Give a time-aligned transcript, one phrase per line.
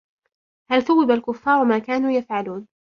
[0.71, 2.67] هَلْ ثُوِّبَ الْكُفَّارُ مَا كَانُوا يَفْعَلُونَ